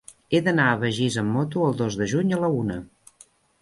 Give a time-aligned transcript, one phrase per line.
[0.31, 2.83] He d'anar a Begís amb moto el dos de juny a la una.